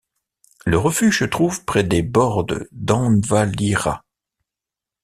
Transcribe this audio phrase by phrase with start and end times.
[0.65, 4.03] Le refuge se trouve près des Bordes d'Envalira.